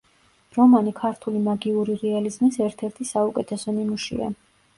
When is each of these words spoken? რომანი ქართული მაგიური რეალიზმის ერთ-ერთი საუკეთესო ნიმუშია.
რომანი 0.55 0.93
ქართული 0.99 1.41
მაგიური 1.47 1.97
რეალიზმის 2.05 2.59
ერთ-ერთი 2.69 3.09
საუკეთესო 3.11 3.77
ნიმუშია. 3.79 4.33